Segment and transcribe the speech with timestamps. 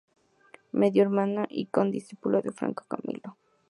[0.71, 3.37] Medio hermano y condiscípulo de Francisco Camilo.